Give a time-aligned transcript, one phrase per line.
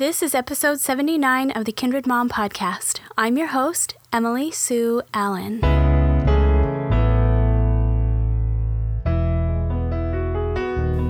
[0.00, 3.00] This is episode 79 of the Kindred Mom podcast.
[3.18, 5.60] I'm your host, Emily Sue Allen.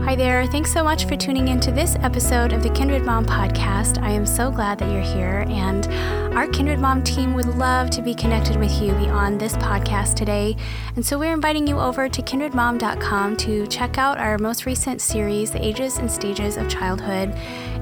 [0.03, 0.45] Hi there.
[0.47, 4.03] Thanks so much for tuning in to this episode of the Kindred Mom podcast.
[4.03, 5.87] I am so glad that you're here, and
[6.35, 10.57] our Kindred Mom team would love to be connected with you beyond this podcast today.
[10.97, 15.53] And so we're inviting you over to kindredmom.com to check out our most recent series,
[15.53, 17.33] The Ages and Stages of Childhood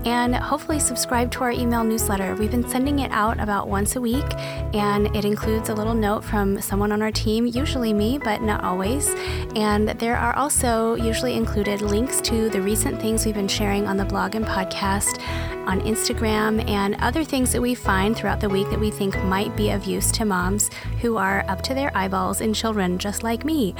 [0.08, 2.34] and hopefully subscribe to our email newsletter.
[2.34, 4.24] We've been sending it out about once a week,
[4.72, 8.64] and it includes a little note from someone on our team, usually me, but not
[8.64, 9.10] always.
[9.54, 13.98] And there are also usually included links to the recent things we've been sharing on
[13.98, 15.20] the blog and podcast,
[15.66, 19.54] on Instagram, and other things that we find throughout the week that we think might
[19.58, 20.70] be of use to moms
[21.02, 23.74] who are up to their eyeballs in children, just like me.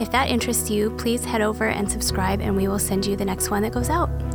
[0.00, 3.24] If that interests you, please head over and subscribe, and we will send you the
[3.26, 4.33] next one that goes out.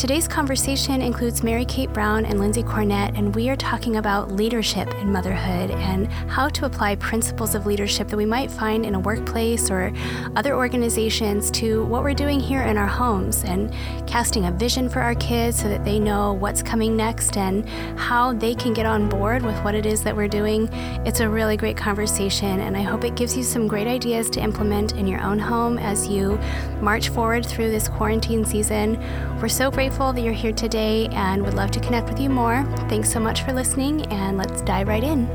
[0.00, 4.88] Today's conversation includes Mary Kate Brown and Lindsey Cornett, and we are talking about leadership
[4.94, 8.98] in motherhood and how to apply principles of leadership that we might find in a
[8.98, 9.92] workplace or
[10.36, 13.74] other organizations to what we're doing here in our homes and
[14.06, 18.32] casting a vision for our kids so that they know what's coming next and how
[18.32, 20.66] they can get on board with what it is that we're doing.
[21.04, 24.40] It's a really great conversation, and I hope it gives you some great ideas to
[24.40, 26.38] implement in your own home as you
[26.80, 28.98] march forward through this quarantine season.
[29.42, 32.30] We're so grateful grateful that you're here today and would love to connect with you
[32.30, 32.62] more.
[32.88, 35.26] Thanks so much for listening, and let's dive right in.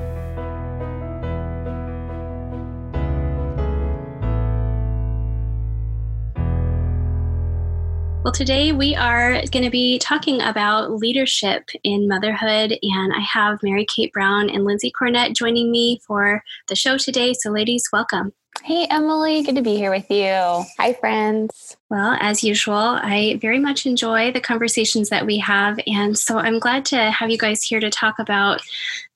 [8.24, 13.60] Well, today we are going to be talking about leadership in motherhood, and I have
[13.62, 17.34] Mary Kate Brown and Lindsey Cornett joining me for the show today.
[17.34, 18.32] So, ladies, welcome.
[18.64, 20.64] Hey, Emily, good to be here with you.
[20.80, 21.78] Hi, friends.
[21.90, 25.80] Well, as usual, I very much enjoy the conversations that we have.
[25.86, 28.62] And so I'm glad to have you guys here to talk about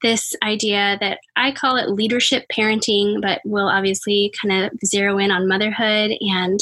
[0.04, 5.32] this idea that I call it leadership parenting, but we'll obviously kind of zero in
[5.32, 6.11] on motherhood.
[6.21, 6.60] And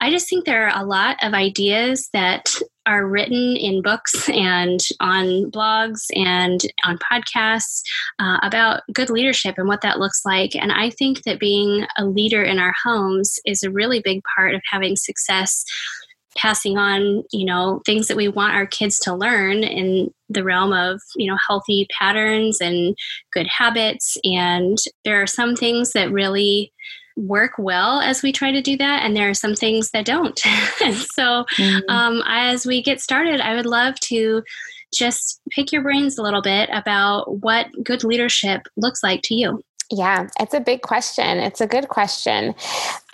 [0.00, 2.52] I just think there are a lot of ideas that
[2.88, 7.82] are written in books and on blogs and on podcasts
[8.18, 10.56] uh, about good leadership and what that looks like.
[10.56, 14.54] And I think that being a leader in our homes is a really big part
[14.54, 15.64] of having success
[16.36, 20.72] passing on you know things that we want our kids to learn in the realm
[20.72, 22.96] of you know healthy patterns and
[23.32, 26.72] good habits and there are some things that really
[27.18, 30.38] work well as we try to do that, and there are some things that don't.
[30.38, 31.90] so, mm-hmm.
[31.90, 34.42] um, as we get started, I would love to
[34.94, 39.60] just pick your brains a little bit about what good leadership looks like to you.
[39.90, 41.38] Yeah, it's a big question.
[41.38, 42.54] It's a good question.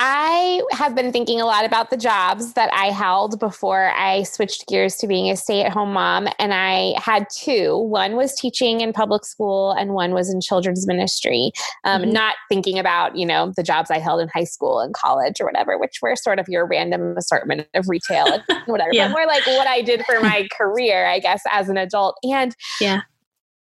[0.01, 4.67] I have been thinking a lot about the jobs that I held before I switched
[4.67, 6.27] gears to being a stay at home mom.
[6.41, 10.85] And I had two one was teaching in public school, and one was in children's
[10.85, 11.53] ministry.
[11.85, 12.11] Um, mm-hmm.
[12.11, 15.47] Not thinking about, you know, the jobs I held in high school and college or
[15.47, 19.07] whatever, which were sort of your random assortment of retail and whatever, yeah.
[19.07, 22.17] but more like what I did for my career, I guess, as an adult.
[22.25, 23.03] And yeah.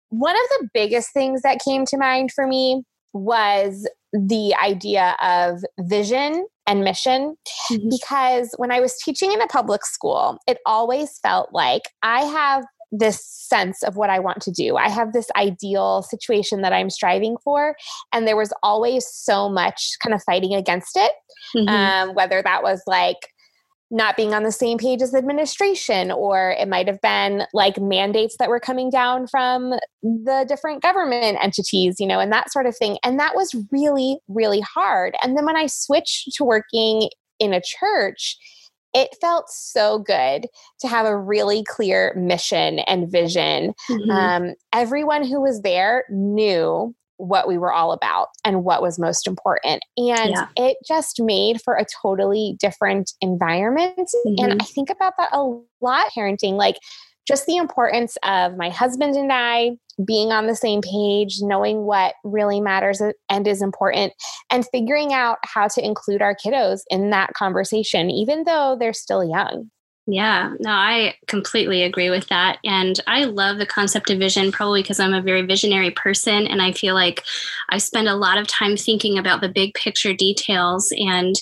[0.09, 5.62] One of the biggest things that came to mind for me was the idea of
[5.81, 7.37] vision and mission
[7.71, 7.89] mm-hmm.
[7.89, 12.65] because when I was teaching in a public school, it always felt like I have
[12.93, 14.77] this sense of what I want to do.
[14.77, 17.75] I have this ideal situation that I'm striving for.
[18.12, 21.12] And there was always so much kind of fighting against it.
[21.56, 21.69] Mm-hmm.
[21.69, 23.17] Um, whether that was like,
[23.92, 28.36] not being on the same page as administration, or it might have been like mandates
[28.38, 32.76] that were coming down from the different government entities, you know, and that sort of
[32.76, 32.97] thing.
[33.04, 35.14] And that was really, really hard.
[35.22, 38.38] And then when I switched to working in a church,
[38.94, 40.47] it felt so good
[40.81, 43.75] to have a really clear mission and vision.
[43.91, 44.10] Mm-hmm.
[44.10, 49.28] Um, everyone who was there knew what we were all about and what was most
[49.28, 49.84] important.
[49.97, 50.47] And yeah.
[50.56, 53.97] it just made for a totally different environment.
[53.97, 54.44] Mm-hmm.
[54.44, 55.41] And I think about that a
[55.81, 56.77] lot parenting, like
[57.28, 62.14] just the importance of my husband and I being on the same page, knowing what
[62.25, 64.12] really matters and is important,
[64.50, 69.25] and figuring out how to include our kiddos in that conversation, even though they're still
[69.25, 69.70] young.
[70.06, 72.58] Yeah, no, I completely agree with that.
[72.64, 76.49] And I love the concept of vision, probably because I'm a very visionary person.
[76.49, 77.22] And I feel like
[77.70, 80.93] I spend a lot of time thinking about the big picture details.
[80.96, 81.37] And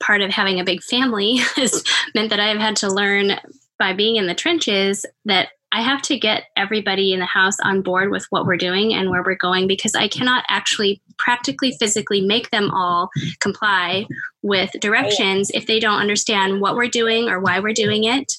[0.00, 1.84] part of having a big family has
[2.14, 3.38] meant that I have had to learn
[3.78, 7.82] by being in the trenches that I have to get everybody in the house on
[7.82, 12.20] board with what we're doing and where we're going because I cannot actually practically physically
[12.20, 13.10] make them all
[13.40, 14.06] comply
[14.42, 18.32] with directions if they don't understand what we're doing or why we're doing it.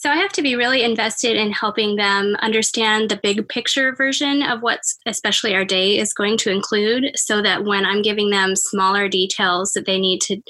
[0.00, 4.44] So I have to be really invested in helping them understand the big picture version
[4.44, 8.54] of what's especially our day is going to include so that when I'm giving them
[8.54, 10.40] smaller details that they need to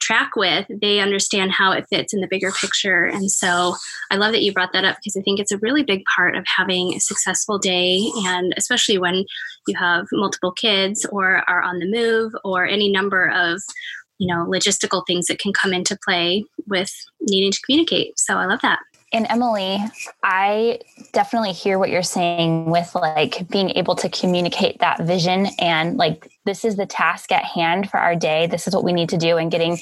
[0.00, 3.06] track with, they understand how it fits in the bigger picture.
[3.06, 3.74] And so
[4.10, 6.36] I love that you brought that up because I think it's a really big part
[6.36, 9.24] of having a successful day and especially when
[9.66, 13.60] you have multiple kids or are on the move or any number of
[14.18, 18.46] you know logistical things that can come into play with needing to communicate so i
[18.46, 18.78] love that
[19.12, 19.78] and Emily,
[20.22, 20.80] I
[21.12, 26.30] definitely hear what you're saying with like being able to communicate that vision and like
[26.44, 28.46] this is the task at hand for our day.
[28.46, 29.78] This is what we need to do, and getting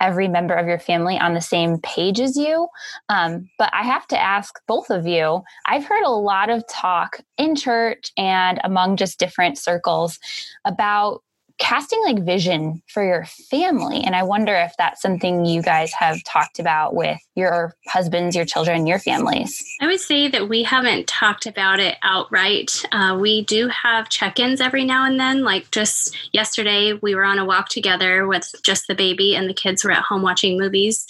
[0.00, 2.68] every member of your family on the same page as you.
[3.08, 7.20] Um, but I have to ask both of you I've heard a lot of talk
[7.38, 10.18] in church and among just different circles
[10.64, 11.22] about
[11.62, 14.02] casting like vision for your family.
[14.02, 18.44] And I wonder if that's something you guys have talked about with your husbands, your
[18.44, 19.64] children, your families.
[19.80, 22.84] I would say that we haven't talked about it outright.
[22.90, 25.44] Uh, we do have check ins every now and then.
[25.44, 29.54] Like just yesterday, we were on a walk together with just the baby, and the
[29.54, 31.06] kids were at home watching movies.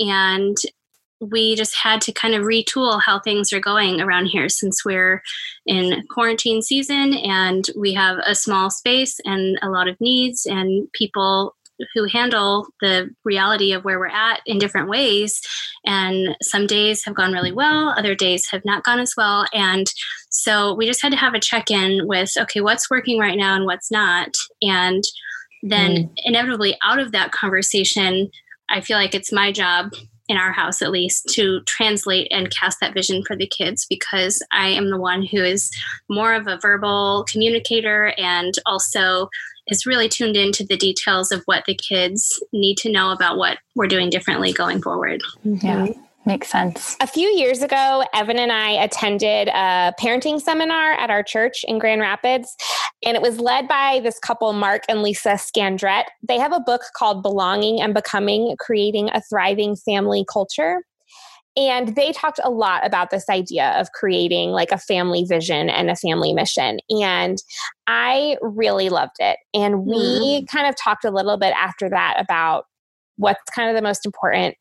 [0.00, 0.56] And
[1.30, 5.22] we just had to kind of retool how things are going around here since we're
[5.66, 10.90] in quarantine season and we have a small space and a lot of needs and
[10.92, 11.54] people
[11.94, 15.40] who handle the reality of where we're at in different ways.
[15.86, 19.46] And some days have gone really well, other days have not gone as well.
[19.52, 19.86] And
[20.30, 23.56] so we just had to have a check in with okay, what's working right now
[23.56, 24.28] and what's not.
[24.60, 25.02] And
[25.62, 26.10] then mm.
[26.24, 28.30] inevitably out of that conversation,
[28.68, 29.92] I feel like it's my job
[30.32, 34.42] in our house at least to translate and cast that vision for the kids because
[34.50, 35.70] I am the one who is
[36.08, 39.28] more of a verbal communicator and also
[39.68, 43.58] is really tuned into the details of what the kids need to know about what
[43.76, 45.20] we're doing differently going forward.
[45.44, 45.66] Mm-hmm.
[45.66, 45.92] Yeah.
[46.24, 46.96] Makes sense.
[47.00, 51.80] A few years ago, Evan and I attended a parenting seminar at our church in
[51.80, 52.54] Grand Rapids,
[53.04, 56.04] and it was led by this couple, Mark and Lisa Scandrette.
[56.22, 60.84] They have a book called Belonging and Becoming Creating a Thriving Family Culture.
[61.56, 65.90] And they talked a lot about this idea of creating like a family vision and
[65.90, 66.78] a family mission.
[66.88, 67.36] And
[67.86, 69.38] I really loved it.
[69.52, 70.46] And we mm.
[70.48, 72.66] kind of talked a little bit after that about
[73.16, 74.54] what's kind of the most important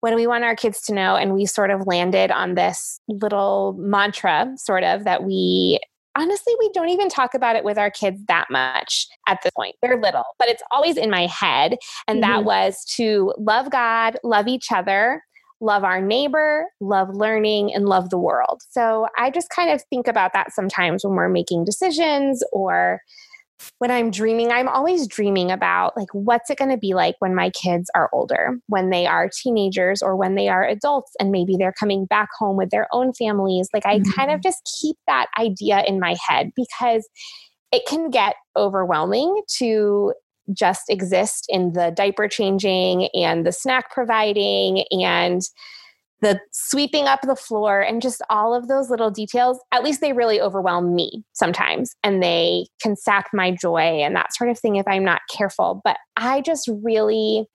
[0.00, 1.16] what do we want our kids to know?
[1.16, 5.80] And we sort of landed on this little mantra, sort of, that we
[6.16, 9.76] honestly, we don't even talk about it with our kids that much at this point.
[9.80, 11.76] They're little, but it's always in my head.
[12.08, 12.32] And mm-hmm.
[12.32, 15.22] that was to love God, love each other,
[15.60, 18.62] love our neighbor, love learning, and love the world.
[18.70, 23.00] So I just kind of think about that sometimes when we're making decisions or
[23.78, 27.34] when I'm dreaming, I'm always dreaming about like what's it going to be like when
[27.34, 31.56] my kids are older, when they are teenagers or when they are adults and maybe
[31.56, 33.68] they're coming back home with their own families.
[33.72, 34.10] Like I mm-hmm.
[34.12, 34.48] kind of mm-hmm.
[34.48, 37.08] just keep that idea in my head because
[37.72, 40.14] it can get overwhelming to
[40.52, 45.42] just exist in the diaper changing and the snack providing and
[46.20, 50.12] the sweeping up the floor and just all of those little details, at least they
[50.12, 54.76] really overwhelm me sometimes and they can sap my joy and that sort of thing
[54.76, 55.80] if I'm not careful.
[55.84, 57.46] But I just really,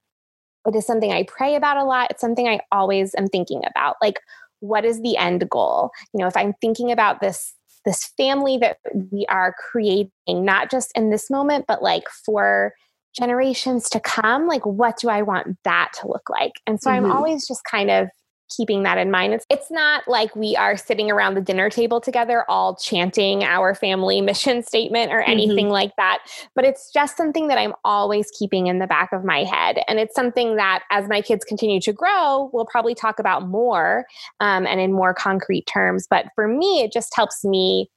[0.66, 2.12] it is something I pray about a lot.
[2.12, 3.98] It's something I always am thinking about.
[4.02, 4.20] Like,
[4.62, 5.92] what is the end goal?
[6.14, 7.54] You know, if I'm thinking about this
[7.86, 8.78] this family that
[9.12, 12.74] we are creating not just in this moment but like for
[13.14, 17.06] generations to come like what do i want that to look like and so mm-hmm.
[17.06, 18.08] i'm always just kind of
[18.56, 19.34] keeping that in mind.
[19.34, 23.76] It's, it's not like we are sitting around the dinner table together, all chanting our
[23.76, 25.74] family mission statement or anything mm-hmm.
[25.74, 26.20] like that.
[26.56, 29.80] But it's just something that I'm always keeping in the back of my head.
[29.88, 34.06] And it's something that as my kids continue to grow, we'll probably talk about more
[34.40, 36.08] um, and in more concrete terms.
[36.10, 37.90] But for me, it just helps me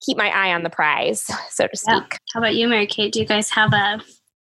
[0.00, 2.04] keep my eye on the prize, so to speak.
[2.10, 2.18] Yeah.
[2.32, 3.12] How about you, Mary Kate?
[3.12, 4.00] Do you guys have a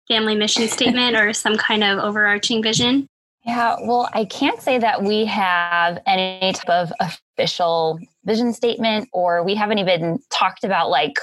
[0.08, 3.08] family mission statement or some kind of overarching vision?
[3.46, 9.44] Yeah, well, I can't say that we have any type of official vision statement, or
[9.44, 11.18] we haven't even talked about like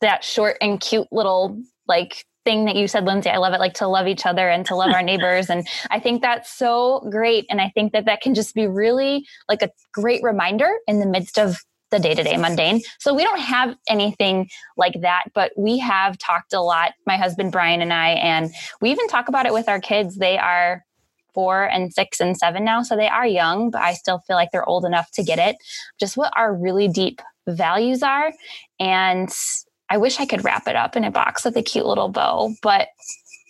[0.00, 3.28] that short and cute little like thing that you said, Lindsey.
[3.28, 5.50] I love it, like to love each other and to love our neighbors.
[5.50, 7.44] And I think that's so great.
[7.50, 11.06] And I think that that can just be really like a great reminder in the
[11.06, 11.58] midst of
[11.90, 12.80] the day to day mundane.
[12.98, 17.52] So we don't have anything like that, but we have talked a lot, my husband
[17.52, 20.16] Brian and I, and we even talk about it with our kids.
[20.16, 20.84] They are
[21.36, 22.82] four and six and seven now.
[22.82, 25.56] So they are young, but I still feel like they're old enough to get it.
[26.00, 28.32] Just what our really deep values are.
[28.80, 29.28] And
[29.90, 32.54] I wish I could wrap it up in a box with a cute little bow.
[32.62, 32.88] But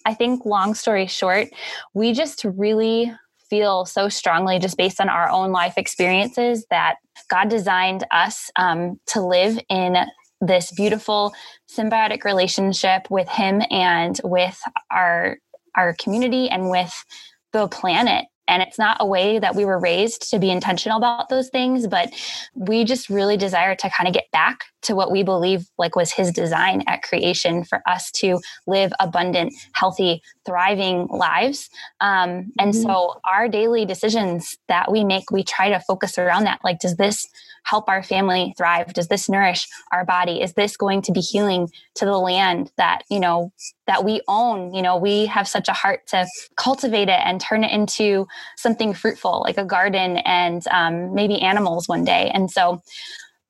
[0.05, 1.47] I think, long story short,
[1.95, 3.13] we just really
[3.49, 6.97] feel so strongly, just based on our own life experiences, that
[7.31, 9.97] God designed us um, to live in
[10.41, 11.33] this beautiful
[11.71, 15.39] symbiotic relationship with Him and with our
[15.77, 17.05] our community and with
[17.53, 18.27] the planet.
[18.49, 21.89] And it's not a way that we were raised to be intentional about those things
[21.89, 22.11] but
[22.55, 26.13] we just really desire to kind of get back to what we believe like was
[26.13, 31.69] his design at creation for us to live abundant healthy thriving lives.
[32.01, 32.83] Um, and mm-hmm.
[32.83, 36.61] so our daily decisions that we make we try to focus around that.
[36.63, 37.27] Like does this
[37.67, 38.93] help our family thrive?
[38.93, 40.41] Does this nourish our body?
[40.41, 43.53] Is this going to be healing to the land that you know
[43.87, 44.73] that we own?
[44.73, 48.95] You know we have such a heart to cultivate it and turn it into something
[48.95, 52.31] fruitful like a garden and um, maybe animals one day.
[52.33, 52.81] And so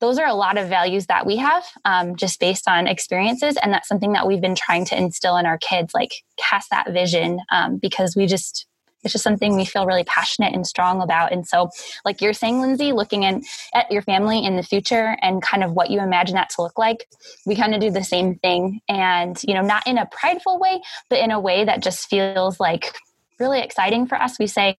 [0.00, 3.56] those are a lot of values that we have um, just based on experiences.
[3.62, 6.90] And that's something that we've been trying to instill in our kids like cast that
[6.92, 8.66] vision um, because we just
[9.06, 11.32] it's just something we feel really passionate and strong about.
[11.32, 11.70] And so,
[12.04, 15.72] like you're saying, Lindsey, looking in, at your family in the future and kind of
[15.72, 17.08] what you imagine that to look like,
[17.46, 18.80] we kind of do the same thing.
[18.88, 22.60] And, you know, not in a prideful way, but in a way that just feels
[22.60, 22.94] like
[23.38, 24.38] really exciting for us.
[24.38, 24.76] We say,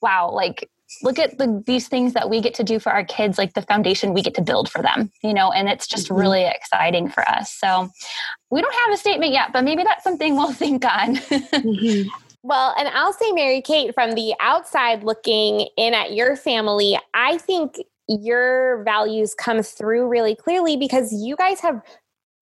[0.00, 0.70] wow, like
[1.02, 3.62] look at the, these things that we get to do for our kids like the
[3.62, 6.20] foundation we get to build for them you know and it's just mm-hmm.
[6.20, 7.90] really exciting for us so
[8.50, 12.08] we don't have a statement yet but maybe that's something we'll think on mm-hmm.
[12.46, 17.38] Well, and I'll say, Mary Kate, from the outside looking in at your family, I
[17.38, 17.74] think
[18.08, 21.82] your values come through really clearly because you guys have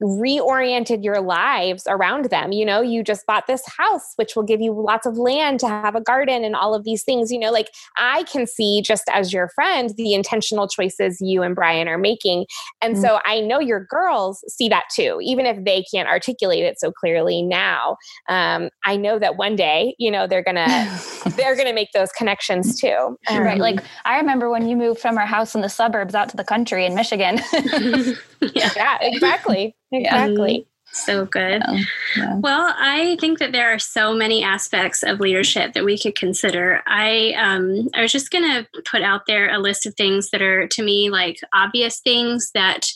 [0.04, 2.52] reoriented your lives around them.
[2.52, 5.68] You know, you just bought this house, which will give you lots of land to
[5.68, 7.32] have a garden and all of these things.
[7.32, 11.54] You know, like I can see just as your friend the intentional choices you and
[11.54, 12.46] Brian are making.
[12.82, 13.02] And mm-hmm.
[13.02, 16.92] so I know your girls see that too, even if they can't articulate it so
[16.92, 17.96] clearly now.
[18.28, 20.66] Um, I know that one day, you know, they're gonna
[21.36, 23.16] they're gonna make those connections too.
[23.28, 23.58] Um, right.
[23.58, 26.44] Like I remember when you moved from our house in the suburbs out to the
[26.44, 27.40] country in Michigan.
[27.52, 28.14] yeah.
[28.76, 29.74] yeah, exactly.
[29.94, 30.66] Exactly.
[30.94, 31.60] So good.
[31.66, 31.82] Yeah,
[32.16, 32.36] yeah.
[32.36, 36.82] Well, I think that there are so many aspects of leadership that we could consider.
[36.86, 40.40] I um, I was just going to put out there a list of things that
[40.40, 42.86] are to me like obvious things that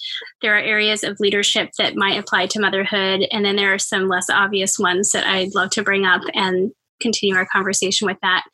[0.42, 4.06] there are areas of leadership that might apply to motherhood, and then there are some
[4.08, 8.44] less obvious ones that I'd love to bring up and continue our conversation with that.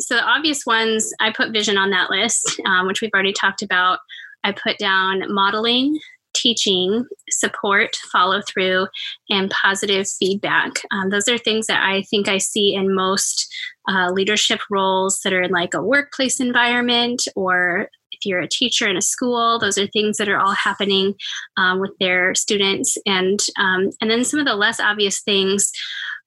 [0.00, 3.62] So the obvious ones, I put vision on that list, um, which we've already talked
[3.62, 3.98] about.
[4.44, 5.98] I put down modeling,
[6.34, 8.86] teaching, support, follow through,
[9.28, 10.72] and positive feedback.
[10.92, 13.52] Um, those are things that I think I see in most
[13.88, 18.86] uh, leadership roles that are in like a workplace environment or if you're a teacher
[18.88, 21.14] in a school those are things that are all happening
[21.56, 25.72] um, with their students and um, and then some of the less obvious things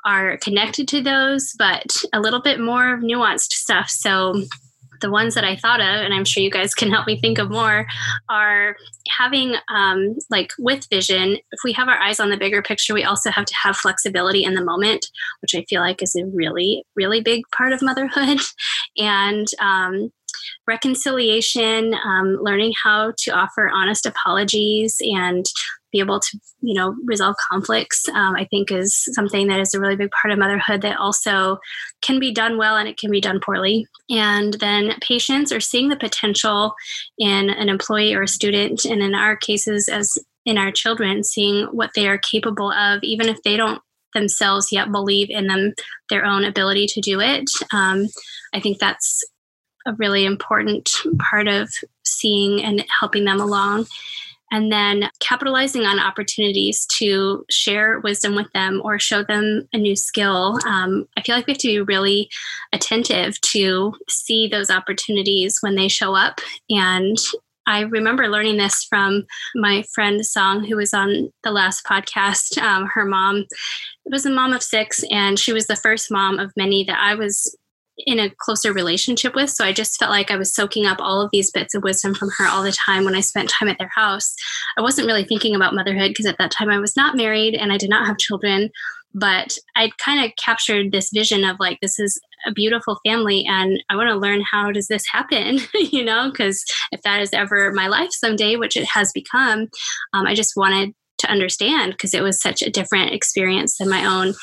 [0.06, 4.42] are connected to those but a little bit more nuanced stuff so
[5.04, 7.38] the ones that I thought of, and I'm sure you guys can help me think
[7.38, 7.86] of more,
[8.30, 8.76] are
[9.10, 11.38] having um, like with vision.
[11.52, 14.44] If we have our eyes on the bigger picture, we also have to have flexibility
[14.44, 15.06] in the moment,
[15.42, 18.40] which I feel like is a really, really big part of motherhood.
[18.98, 20.10] and um,
[20.66, 25.46] reconciliation, um, learning how to offer honest apologies and
[25.94, 29.80] be able to you know resolve conflicts um, i think is something that is a
[29.80, 31.58] really big part of motherhood that also
[32.04, 33.88] can be done well and it can be done poorly.
[34.10, 36.76] And then patience are seeing the potential
[37.18, 41.66] in an employee or a student and in our cases as in our children seeing
[41.68, 43.82] what they are capable of even if they don't
[44.14, 45.74] themselves yet believe in them
[46.10, 47.50] their own ability to do it.
[47.72, 48.08] Um,
[48.54, 49.24] i think that's
[49.86, 50.90] a really important
[51.30, 51.70] part of
[52.06, 53.88] seeing and helping them along
[54.54, 59.96] and then capitalizing on opportunities to share wisdom with them or show them a new
[59.96, 60.60] skill.
[60.68, 62.30] Um, I feel like we have to be really
[62.72, 66.40] attentive to see those opportunities when they show up.
[66.70, 67.18] And
[67.66, 69.24] I remember learning this from
[69.56, 72.62] my friend Song, who was on the last podcast.
[72.62, 73.46] Um, her mom
[74.06, 77.16] was a mom of six, and she was the first mom of many that I
[77.16, 77.58] was
[77.98, 79.50] in a closer relationship with.
[79.50, 82.16] So I just felt like I was soaking up all of these bits of wisdom
[82.16, 84.34] from her all the time when I spent time at their house.
[84.78, 87.72] I wasn't really thinking about motherhood because at that time I was not married and
[87.72, 88.70] I did not have children.
[89.16, 93.82] But I'd kind of captured this vision of like, this is a beautiful family and
[93.90, 97.72] I want to learn how does this happen, you know, because if that is ever
[97.72, 99.70] my life someday, which it has become,
[100.14, 104.04] um, I just wanted to understand because it was such a different experience than my
[104.04, 104.34] own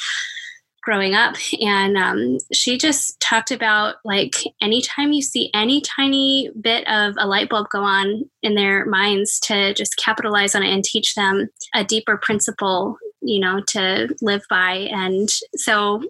[0.82, 6.88] growing up and um, she just talked about like anytime you see any tiny bit
[6.88, 10.84] of a light bulb go on in their minds to just capitalize on it and
[10.84, 14.88] teach them a deeper principle you know to live by.
[14.90, 16.02] And so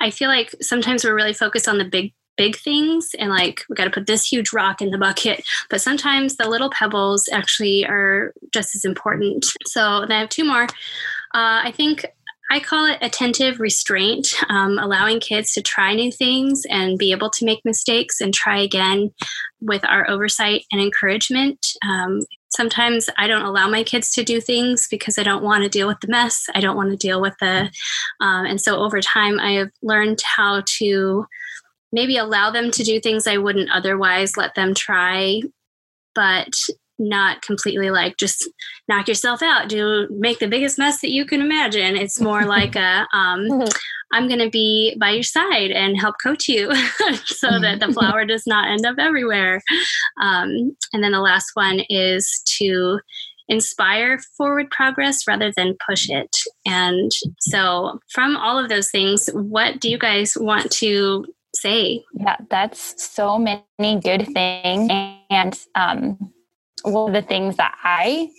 [0.00, 3.76] i feel like sometimes we're really focused on the big big things and like we
[3.76, 7.84] got to put this huge rock in the bucket but sometimes the little pebbles actually
[7.84, 9.44] are just as important.
[9.66, 10.64] So then i have two more.
[11.32, 12.06] Uh, i think
[12.52, 17.30] I call it attentive restraint, um, allowing kids to try new things and be able
[17.30, 19.12] to make mistakes and try again
[19.60, 21.64] with our oversight and encouragement.
[21.88, 25.68] Um, sometimes I don't allow my kids to do things because I don't want to
[25.68, 26.46] deal with the mess.
[26.52, 27.70] I don't want to deal with the,
[28.20, 31.26] um, and so over time I have learned how to
[31.92, 35.40] maybe allow them to do things I wouldn't otherwise let them try,
[36.16, 36.52] but
[37.00, 38.48] not completely like just
[38.88, 41.96] knock yourself out do make the biggest mess that you can imagine.
[41.96, 43.68] It's more like a um, mm-hmm.
[44.12, 46.72] i'm going to be by your side and help coach you
[47.24, 48.26] so that the mm-hmm.
[48.28, 49.62] does not end up everywhere.
[50.20, 53.00] Um, and then the last one is to
[53.48, 56.36] inspire forward progress rather than push it.
[56.64, 62.04] And so from all of those things what do you guys want to say?
[62.12, 64.90] Yeah that's so many good things.
[65.30, 66.32] And um
[66.82, 68.30] one of the things that I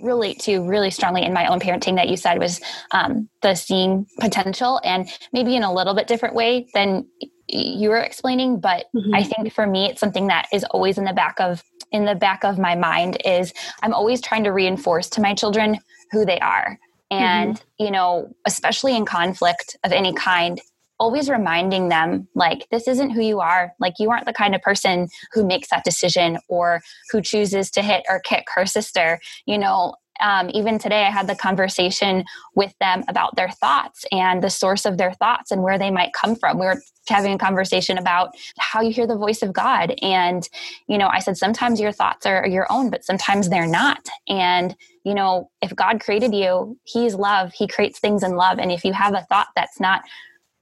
[0.00, 2.60] relate to really strongly in my own parenting that you said was
[2.92, 7.06] um, the seeing potential and maybe in a little bit different way than
[7.48, 9.12] you were explaining but mm-hmm.
[9.12, 12.14] i think for me it's something that is always in the back of in the
[12.14, 13.52] back of my mind is
[13.82, 15.76] i'm always trying to reinforce to my children
[16.12, 16.78] who they are
[17.10, 17.84] and mm-hmm.
[17.84, 20.60] you know especially in conflict of any kind
[21.00, 23.72] always reminding them like this isn't who you are.
[23.80, 26.80] Like you aren't the kind of person who makes that decision or
[27.10, 29.94] who chooses to hit or kick her sister you know?
[30.22, 34.84] Um, even today i had the conversation with them about their thoughts and the source
[34.84, 36.58] of their thoughts and where they might come from.
[36.58, 39.94] We were having a conversation about how you hear the voice of god.
[40.02, 40.46] And
[40.88, 44.06] you know i said sometimes your thoughts are your own but sometimes they're not.
[44.28, 47.52] And you know if god created you he's love.
[47.54, 48.58] He creates things in love.
[48.58, 50.02] And if you have a thought that's not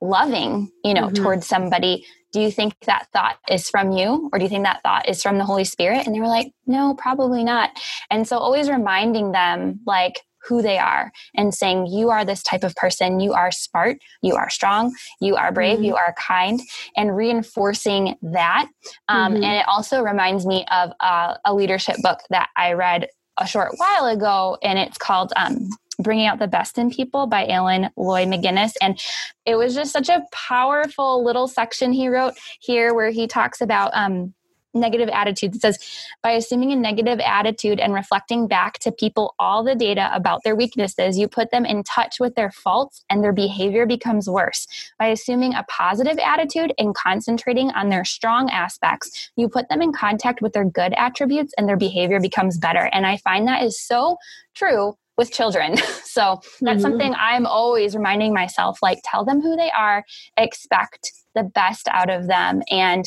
[0.01, 1.23] loving, you know, mm-hmm.
[1.23, 4.83] towards somebody, do you think that thought is from you or do you think that
[4.83, 6.07] thought is from the Holy Spirit?
[6.07, 7.71] And they were like, no, probably not.
[8.11, 12.65] And so always reminding them like who they are and saying, you are this type
[12.65, 13.21] of person.
[13.21, 13.99] You are smart.
[14.23, 14.95] You are strong.
[15.21, 15.77] You are brave.
[15.77, 15.85] Mm-hmm.
[15.85, 16.61] You are kind
[16.97, 18.69] and reinforcing that.
[19.09, 19.45] Um, mm-hmm.
[19.45, 23.09] And it also reminds me of uh, a leadership book that I read
[23.39, 25.69] a short while ago and it's called um,
[26.01, 28.73] Bringing Out the Best in People by Alan Loy McGinnis.
[28.81, 29.01] And
[29.45, 33.91] it was just such a powerful little section he wrote here where he talks about
[33.95, 34.35] um,
[34.75, 35.57] negative attitudes.
[35.57, 35.79] It says,
[36.23, 40.55] by assuming a negative attitude and reflecting back to people all the data about their
[40.55, 44.67] weaknesses, you put them in touch with their faults and their behavior becomes worse.
[44.99, 49.93] By assuming a positive attitude and concentrating on their strong aspects, you put them in
[49.93, 52.89] contact with their good attributes and their behavior becomes better.
[52.93, 54.19] And I find that is so
[54.55, 55.77] true with children.
[56.05, 56.81] so that's mm-hmm.
[56.81, 60.05] something I'm always reminding myself like, tell them who they are,
[60.39, 62.63] expect the best out of them.
[62.71, 63.05] And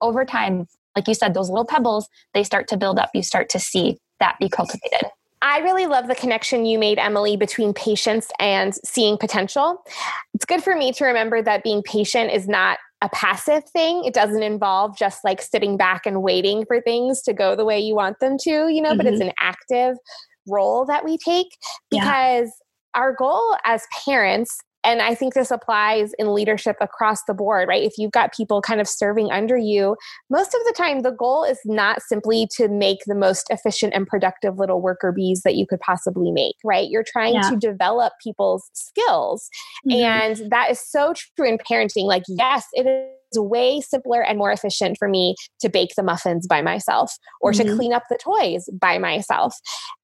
[0.00, 3.10] over time, like you said, those little pebbles, they start to build up.
[3.14, 5.10] You start to see that be cultivated.
[5.42, 9.84] I really love the connection you made, Emily, between patience and seeing potential.
[10.32, 14.04] It's good for me to remember that being patient is not a passive thing.
[14.04, 17.78] It doesn't involve just like sitting back and waiting for things to go the way
[17.78, 18.96] you want them to, you know, mm-hmm.
[18.96, 19.28] but it's mm-hmm.
[19.28, 19.98] an active
[20.46, 21.56] role that we take
[21.90, 23.00] because yeah.
[23.00, 27.82] our goal as parents and I think this applies in leadership across the board, right?
[27.82, 29.96] If you've got people kind of serving under you,
[30.30, 34.06] most of the time the goal is not simply to make the most efficient and
[34.06, 36.88] productive little worker bees that you could possibly make, right?
[36.90, 37.48] You're trying yeah.
[37.48, 39.48] to develop people's skills.
[39.88, 40.42] Mm-hmm.
[40.42, 42.04] And that is so true in parenting.
[42.04, 43.08] Like, yes, it is
[43.42, 47.68] way simpler and more efficient for me to bake the muffins by myself or mm-hmm.
[47.68, 49.54] to clean up the toys by myself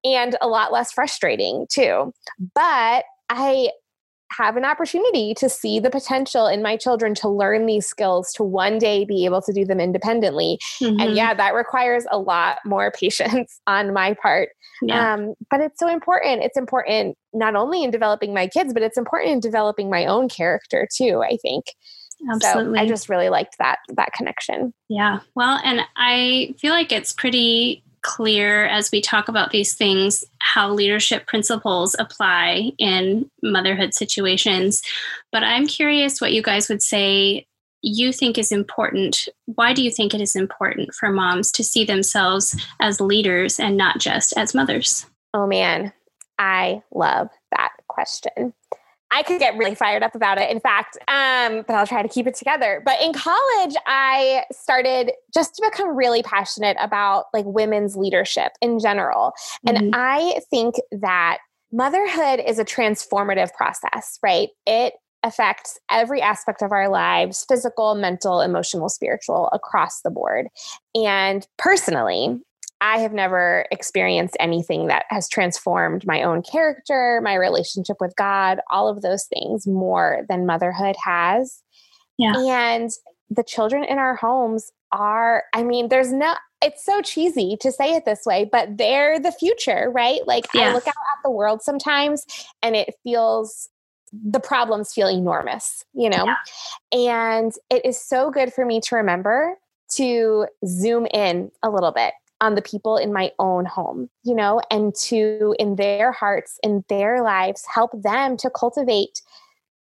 [0.05, 2.13] and a lot less frustrating too.
[2.55, 3.71] But I
[4.33, 8.45] have an opportunity to see the potential in my children to learn these skills to
[8.45, 11.01] one day be able to do them independently mm-hmm.
[11.01, 14.51] and yeah that requires a lot more patience on my part
[14.83, 15.15] yeah.
[15.15, 18.99] um, but it's so important it's important not only in developing my kids but it's
[18.99, 21.65] important in developing my own character too i think
[22.29, 22.79] Absolutely.
[22.79, 24.75] So I just really liked that that connection.
[24.89, 25.21] Yeah.
[25.35, 30.71] Well, and I feel like it's pretty clear as we talk about these things how
[30.71, 34.83] leadership principles apply in motherhood situations.
[35.33, 37.47] But I'm curious what you guys would say
[37.83, 39.29] you think is important.
[39.47, 43.77] Why do you think it is important for moms to see themselves as leaders and
[43.77, 45.07] not just as mothers?
[45.33, 45.93] Oh man,
[46.39, 48.55] I love that question.
[49.11, 50.51] I could get really fired up about it.
[50.51, 52.83] In fact, um, but I'll try to keep it together.
[52.85, 58.79] But in college, I started just to become really passionate about like women's leadership in
[58.79, 59.33] general.
[59.67, 59.77] Mm-hmm.
[59.77, 61.39] And I think that
[61.73, 64.51] motherhood is a transformative process, right?
[64.67, 70.47] It affects every aspect of our lives physical, mental, emotional, spiritual, across the board.
[70.95, 72.41] And personally,
[72.81, 78.61] I have never experienced anything that has transformed my own character, my relationship with God,
[78.71, 81.63] all of those things more than motherhood has.
[82.17, 82.35] Yeah.
[82.39, 82.91] And
[83.29, 87.95] the children in our homes are, I mean, there's no, it's so cheesy to say
[87.95, 90.27] it this way, but they're the future, right?
[90.27, 90.71] Like yeah.
[90.71, 92.27] I look out at the world sometimes
[92.63, 93.69] and it feels
[94.13, 96.25] the problems feel enormous, you know?
[96.25, 96.37] Yeah.
[96.93, 99.57] And it is so good for me to remember
[99.93, 104.61] to zoom in a little bit on the people in my own home, you know,
[104.71, 109.21] and to, in their hearts, in their lives, help them to cultivate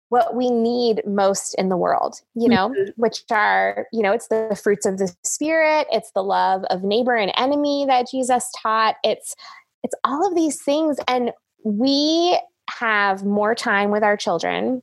[0.09, 2.91] what we need most in the world, you know, mm-hmm.
[2.97, 7.15] which are, you know, it's the fruits of the spirit, it's the love of neighbor
[7.15, 8.97] and enemy that Jesus taught.
[9.05, 9.37] It's
[9.85, 11.31] it's all of these things and
[11.65, 14.83] we have more time with our children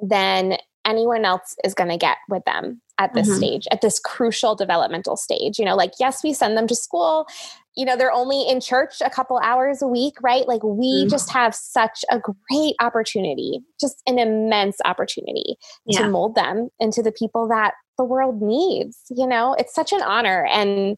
[0.00, 3.38] than anyone else is going to get with them at this mm-hmm.
[3.38, 5.58] stage, at this crucial developmental stage.
[5.58, 7.26] You know, like, yes, we send them to school.
[7.76, 10.48] You know, they're only in church a couple hours a week, right?
[10.48, 11.10] Like, we mm-hmm.
[11.10, 16.00] just have such a great opportunity, just an immense opportunity yeah.
[16.00, 18.98] to mold them into the people that the world needs.
[19.10, 20.46] You know, it's such an honor.
[20.50, 20.96] And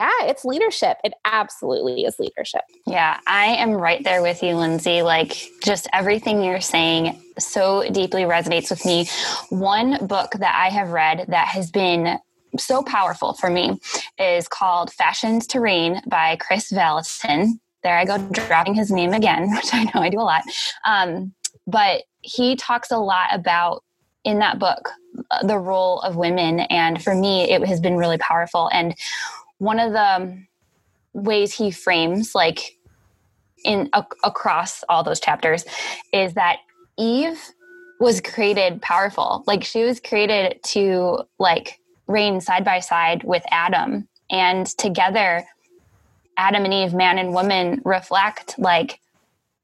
[0.00, 0.96] yeah, it's leadership.
[1.04, 2.62] It absolutely is leadership.
[2.86, 5.02] Yeah, I am right there with you, Lindsey.
[5.02, 9.06] Like, just everything you're saying so deeply resonates with me.
[9.50, 12.18] One book that I have read that has been
[12.58, 13.78] so powerful for me
[14.18, 17.60] is called Fashioned to Reign by Kris Vallotton.
[17.82, 20.44] There I go, dropping his name again, which I know I do a lot.
[20.86, 21.34] Um,
[21.66, 23.84] but he talks a lot about
[24.24, 24.90] in that book
[25.42, 26.60] the role of women.
[26.60, 28.68] And for me, it has been really powerful.
[28.72, 28.94] And
[29.60, 30.42] one of the
[31.12, 32.78] ways he frames like
[33.64, 35.64] in a, across all those chapters
[36.14, 36.56] is that
[36.98, 37.38] Eve
[38.00, 39.44] was created powerful.
[39.46, 45.44] Like she was created to like reign side by side with Adam and together
[46.38, 48.98] Adam and Eve, man and woman reflect like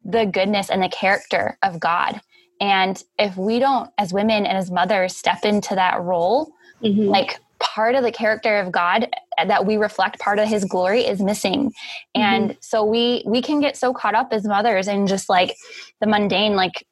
[0.05, 2.21] the goodness and the character of God.
[2.61, 7.05] And if we don't as women and as mothers step into that role, mm-hmm.
[7.05, 9.09] like part of the character of God
[9.45, 11.73] that we reflect part of his glory is missing
[12.15, 12.59] and mm-hmm.
[12.61, 15.57] so we we can get so caught up as mothers and just like
[16.01, 16.87] the mundane like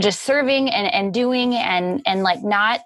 [0.00, 2.80] just serving and and doing and and like not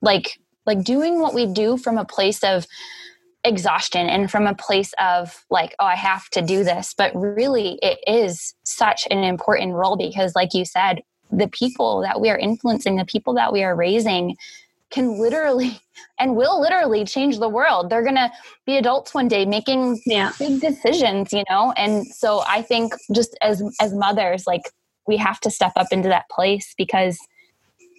[0.00, 2.66] like like doing what we do from a place of
[3.44, 7.78] exhaustion and from a place of like oh i have to do this but really
[7.82, 11.00] it is such an important role because like you said
[11.32, 14.36] the people that we are influencing the people that we are raising
[14.90, 15.80] can literally
[16.18, 17.90] and will literally change the world.
[17.90, 18.30] They're going to
[18.66, 20.32] be adults one day making yeah.
[20.38, 21.72] big decisions, you know?
[21.76, 24.62] And so I think just as as mothers like
[25.06, 27.18] we have to step up into that place because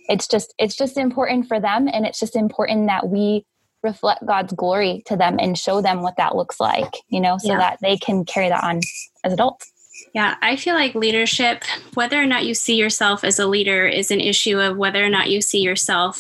[0.07, 3.45] it's just it's just important for them and it's just important that we
[3.83, 7.53] reflect God's glory to them and show them what that looks like, you know, so
[7.53, 7.57] yeah.
[7.57, 8.81] that they can carry that on
[9.23, 9.71] as adults.
[10.13, 14.11] Yeah, I feel like leadership, whether or not you see yourself as a leader, is
[14.11, 16.19] an issue of whether or not you see yourself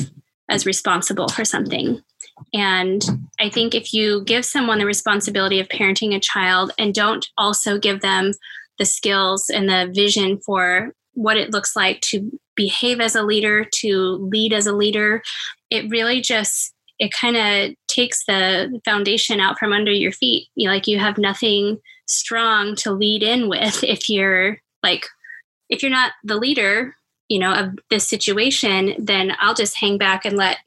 [0.51, 2.03] as responsible for something.
[2.53, 3.03] And
[3.39, 7.79] I think if you give someone the responsibility of parenting a child and don't also
[7.79, 8.33] give them
[8.77, 13.65] the skills and the vision for what it looks like to behave as a leader,
[13.75, 15.21] to lead as a leader,
[15.69, 20.47] it really just it kind of takes the foundation out from under your feet.
[20.55, 25.07] You like you have nothing strong to lead in with if you're like
[25.69, 26.95] if you're not the leader
[27.31, 30.57] you know of this situation then i'll just hang back and let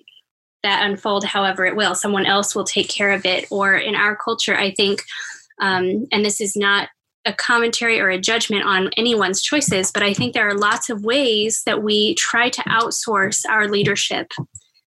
[0.65, 1.95] that unfold however it will.
[1.95, 3.47] Someone else will take care of it.
[3.51, 5.03] Or in our culture i think
[5.61, 6.89] um, and this is not
[7.27, 11.05] a commentary or a judgment on anyone's choices but i think there are lots of
[11.05, 14.33] ways that we try to outsource our leadership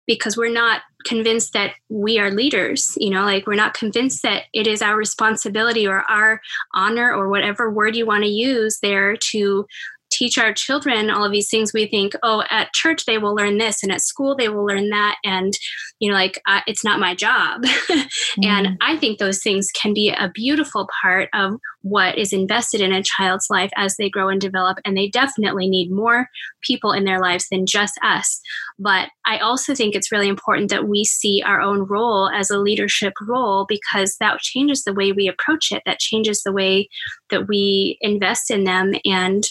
[0.07, 4.45] because we're not convinced that we are leaders you know like we're not convinced that
[4.53, 6.41] it is our responsibility or our
[6.75, 9.67] honor or whatever word you want to use there to
[10.15, 13.59] teach our children all of these things we think oh at church they will learn
[13.59, 15.55] this and at school they will learn that and
[15.99, 18.45] you know like uh, it's not my job mm-hmm.
[18.45, 22.93] and i think those things can be a beautiful part of what is invested in
[22.93, 26.29] a child's life as they grow and develop and they definitely need more
[26.63, 28.41] people in their lives than just us
[28.79, 32.59] but i also think it's really important that we see our own role as a
[32.59, 36.89] leadership role because that changes the way we approach it that changes the way
[37.31, 39.45] that we invest in them and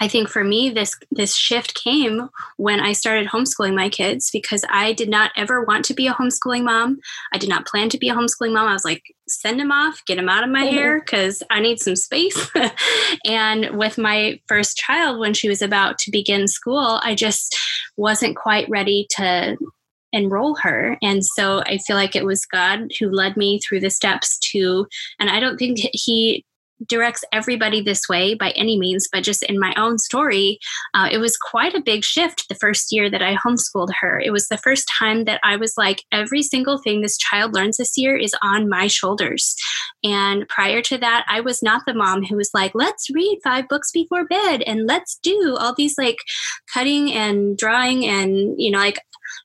[0.00, 4.64] I think for me this this shift came when I started homeschooling my kids because
[4.68, 6.98] I did not ever want to be a homeschooling mom.
[7.32, 8.68] I did not plan to be a homeschooling mom.
[8.68, 10.76] I was like send him off, get him out of my mm-hmm.
[10.76, 12.50] hair because I need some space.
[13.26, 17.58] and with my first child, when she was about to begin school, I just
[17.96, 19.56] wasn't quite ready to
[20.12, 20.96] enroll her.
[21.02, 24.86] And so I feel like it was God who led me through the steps to,
[25.18, 26.44] and I don't think he
[26.86, 30.58] directs everybody this way by any means, but just in my own story,
[30.94, 34.20] uh, it was quite a big shift the first year that I homeschooled her.
[34.20, 37.76] It was the first time that I was like, every single thing this child learns
[37.76, 39.56] this year is on my shoulders.
[40.04, 43.68] And prior to that, I was not the mom who was like, let's read five
[43.68, 46.18] books before bed and let's do all these like
[46.72, 49.00] cutting and drawing and, you know, like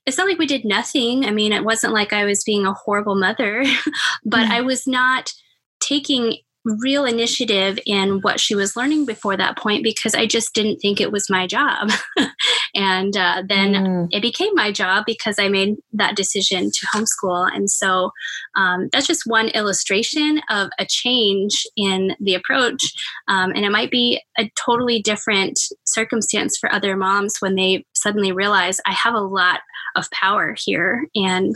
[0.06, 1.24] it's not like we did nothing.
[1.24, 3.64] I mean, it wasn't like I was being a horrible mother,
[4.24, 4.52] but mm-hmm.
[4.52, 5.32] I was not
[5.80, 10.78] taking real initiative in what she was learning before that point because I just didn't
[10.78, 11.90] think it was my job.
[12.74, 14.08] and uh, then mm.
[14.10, 17.54] it became my job because I made that decision to homeschool.
[17.54, 18.10] And so
[18.56, 22.92] um, that's just one illustration of a change in the approach.
[23.28, 28.32] Um, and it might be a totally different circumstance for other moms when they suddenly
[28.32, 29.60] realize I have a lot
[29.96, 31.54] of power here and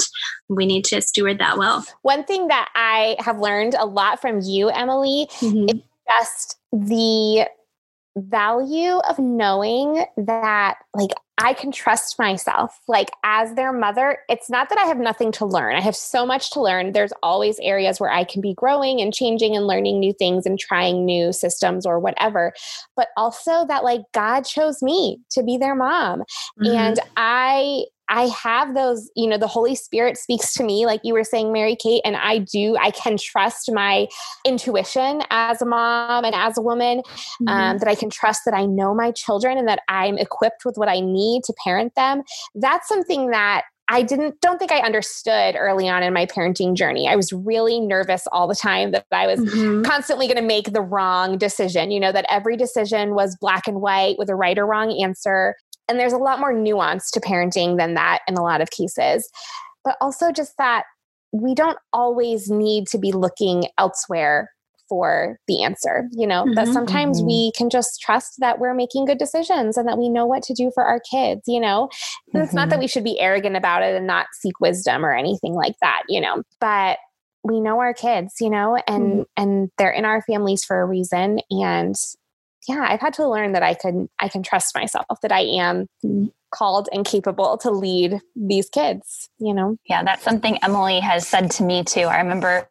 [0.49, 1.85] we need to steward that well.
[2.03, 5.77] One thing that I have learned a lot from you, Emily, mm-hmm.
[5.77, 7.49] is just the
[8.17, 12.81] value of knowing that like I can trust myself.
[12.89, 15.77] Like as their mother, it's not that I have nothing to learn.
[15.77, 16.93] I have so much to learn.
[16.93, 20.59] There's always areas where I can be growing and changing and learning new things and
[20.59, 22.53] trying new systems or whatever.
[22.97, 26.25] But also that like God chose me to be their mom.
[26.61, 26.67] Mm-hmm.
[26.67, 31.13] And I I have those, you know, the Holy Spirit speaks to me, like you
[31.13, 34.09] were saying, Mary Kate, and I do, I can trust my
[34.47, 37.49] intuition as a mom and as a woman, um, mm-hmm.
[37.49, 40.77] um, that I can trust that I know my children and that I'm equipped with
[40.79, 42.23] what I need to parent them.
[42.55, 47.09] That's something that I didn't don't think I understood early on in my parenting journey.
[47.09, 49.83] I was really nervous all the time that I was mm-hmm.
[49.83, 53.81] constantly going to make the wrong decision, you know, that every decision was black and
[53.81, 55.55] white with a right or wrong answer.
[55.89, 59.29] And there's a lot more nuance to parenting than that in a lot of cases.
[59.85, 60.85] But also just that
[61.33, 64.51] we don't always need to be looking elsewhere
[64.89, 67.29] for the answer, you know, mm-hmm, that sometimes mm-hmm.
[67.29, 70.55] we can just trust that we're making good decisions and that we know what to
[70.55, 71.89] do for our kids, you know.
[72.29, 72.39] Mm-hmm.
[72.39, 72.83] It's not that mm-hmm.
[72.83, 76.21] we should be arrogant about it and not seek wisdom or anything like that, you
[76.21, 76.99] know, but
[77.45, 79.23] we know our kids, you know, and mm-hmm.
[79.37, 81.95] and they're in our families for a reason and
[82.69, 85.87] yeah, I've had to learn that I can I can trust myself that I am
[86.51, 89.77] called and capable to lead these kids, you know.
[89.87, 92.03] Yeah, that's something Emily has said to me too.
[92.03, 92.67] I remember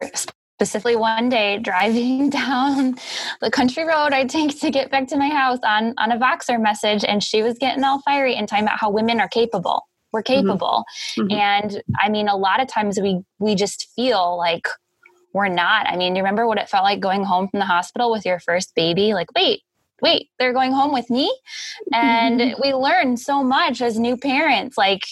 [0.58, 2.96] specifically one day driving down
[3.40, 6.60] the country road I take to get back to my house on on a Voxer
[6.60, 9.82] message and she was getting all fiery and talking about how women are capable.
[10.12, 10.48] We're mm-hmm.
[10.48, 10.84] capable.
[11.16, 11.32] Mm-hmm.
[11.32, 14.66] And I mean a lot of times we we just feel like
[15.32, 15.86] we're not.
[15.86, 18.40] I mean, you remember what it felt like going home from the hospital with your
[18.40, 19.14] first baby?
[19.14, 19.62] Like, wait,
[20.02, 21.32] wait, they're going home with me.
[21.92, 22.60] And mm-hmm.
[22.60, 25.02] we learn so much as new parents, like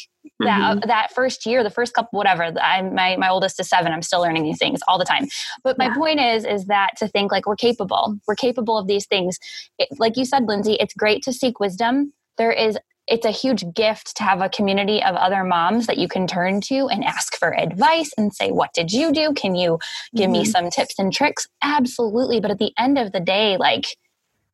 [0.41, 0.89] that mm-hmm.
[0.89, 2.53] that first year, the first couple, whatever.
[2.61, 3.93] I my my oldest is seven.
[3.93, 5.29] I'm still learning these things all the time.
[5.65, 5.95] But my yeah.
[5.95, 8.19] point is, is that to think like we're capable.
[8.27, 9.39] We're capable of these things.
[9.79, 12.13] It, like you said, Lindsey, it's great to seek wisdom.
[12.37, 16.09] There is it's a huge gift to have a community of other moms that you
[16.09, 19.33] can turn to and ask for advice and say, What did you do?
[19.33, 19.79] Can you
[20.15, 20.33] give mm-hmm.
[20.33, 21.47] me some tips and tricks?
[21.63, 22.41] Absolutely.
[22.41, 23.97] But at the end of the day, like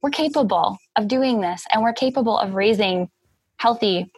[0.02, 3.08] we're capable of doing this and we're capable of raising
[3.56, 4.10] healthy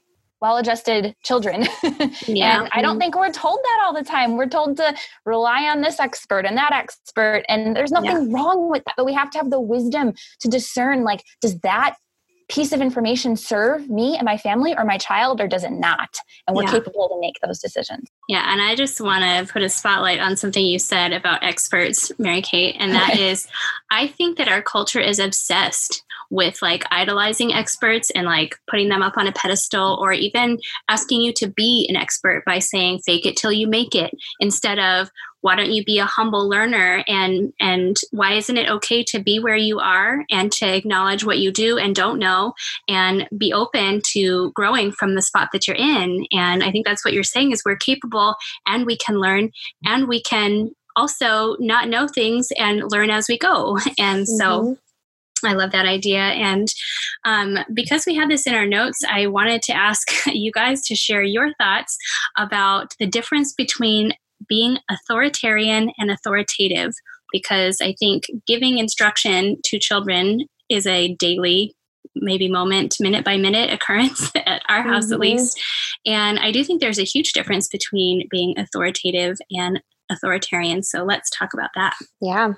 [0.44, 1.62] well-adjusted children
[2.26, 2.60] yeah.
[2.60, 2.98] and i don't mm-hmm.
[2.98, 6.54] think we're told that all the time we're told to rely on this expert and
[6.58, 8.36] that expert and there's nothing yeah.
[8.36, 11.96] wrong with that but we have to have the wisdom to discern like does that
[12.50, 16.18] piece of information serve me and my family or my child or does it not
[16.46, 16.72] and we're yeah.
[16.72, 20.36] capable to make those decisions yeah and i just want to put a spotlight on
[20.36, 23.48] something you said about experts mary kate and that is
[23.90, 26.04] i think that our culture is obsessed
[26.34, 31.20] with like idolizing experts and like putting them up on a pedestal or even asking
[31.20, 35.08] you to be an expert by saying fake it till you make it instead of
[35.42, 39.38] why don't you be a humble learner and and why isn't it okay to be
[39.38, 42.52] where you are and to acknowledge what you do and don't know
[42.88, 47.04] and be open to growing from the spot that you're in and i think that's
[47.04, 48.34] what you're saying is we're capable
[48.66, 49.50] and we can learn
[49.84, 54.72] and we can also not know things and learn as we go and so mm-hmm.
[55.46, 56.20] I love that idea.
[56.20, 56.68] And
[57.24, 60.94] um, because we had this in our notes, I wanted to ask you guys to
[60.94, 61.96] share your thoughts
[62.36, 64.12] about the difference between
[64.48, 66.92] being authoritarian and authoritative
[67.32, 71.74] because I think giving instruction to children is a daily
[72.16, 75.14] maybe moment minute by minute occurrence at our house mm-hmm.
[75.14, 75.60] at least
[76.06, 79.80] and i do think there's a huge difference between being authoritative and
[80.10, 80.82] authoritarian.
[80.82, 81.94] So let's talk about that.
[82.20, 82.54] Yeah.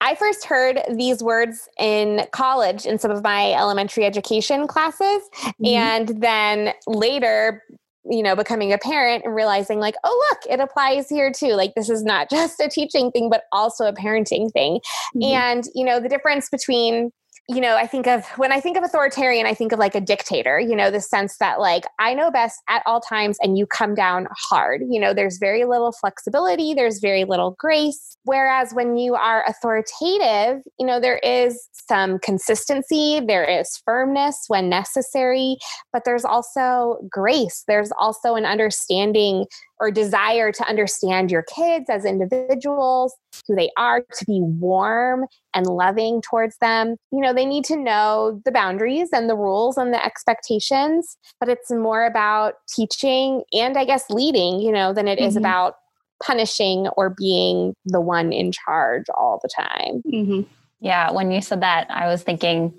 [0.00, 5.22] I first heard these words in college in some of my elementary education classes.
[5.44, 5.66] Mm-hmm.
[5.66, 7.62] And then later,
[8.04, 11.52] you know, becoming a parent and realizing, like, oh, look, it applies here too.
[11.52, 14.80] Like, this is not just a teaching thing, but also a parenting thing.
[15.14, 15.22] Mm-hmm.
[15.22, 17.12] And, you know, the difference between
[17.48, 20.00] you know, I think of when I think of authoritarian, I think of like a
[20.00, 23.66] dictator, you know, the sense that like I know best at all times and you
[23.66, 24.82] come down hard.
[24.88, 28.16] You know, there's very little flexibility, there's very little grace.
[28.22, 34.68] Whereas when you are authoritative, you know, there is some consistency, there is firmness when
[34.68, 35.56] necessary,
[35.92, 37.64] but there's also grace.
[37.66, 39.46] There's also an understanding
[39.80, 43.14] or desire to understand your kids as individuals,
[43.48, 46.96] who they are, to be warm and loving towards them.
[47.10, 51.48] You know, they need to know the boundaries and the rules and the expectations, but
[51.48, 55.28] it's more about teaching and I guess leading, you know, than it mm-hmm.
[55.28, 55.76] is about
[56.22, 60.02] punishing or being the one in charge all the time.
[60.06, 60.42] Mm-hmm.
[60.80, 62.74] Yeah, when you said that, I was thinking,